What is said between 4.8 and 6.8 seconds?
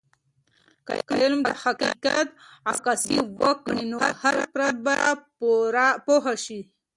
به پوه سي.